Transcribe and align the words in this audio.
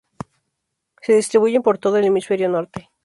Se 1.03 1.13
distribuyen 1.13 1.61
por 1.61 1.77
todo 1.77 1.97
el 1.97 2.05
hemisferio 2.05 2.49
norte. 2.49 2.89